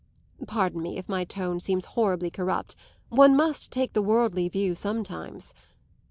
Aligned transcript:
Pardon 0.47 0.81
me 0.81 0.97
if 0.97 1.07
my 1.07 1.23
tone 1.23 1.59
seems 1.59 1.85
horribly 1.93 2.31
corrupt; 2.31 2.75
one 3.09 3.35
must 3.35 3.69
take 3.71 3.93
the 3.93 4.01
worldly 4.01 4.49
view 4.49 4.73
sometimes. 4.73 5.53